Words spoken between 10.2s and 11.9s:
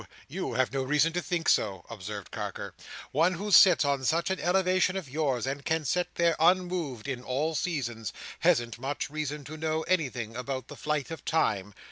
about the flight of time.